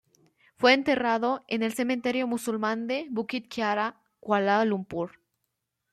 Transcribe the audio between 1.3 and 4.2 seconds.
en el cementerio musulmán de Bukit Kiara,